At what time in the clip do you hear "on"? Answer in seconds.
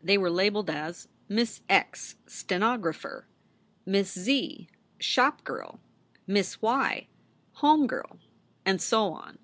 9.12-9.40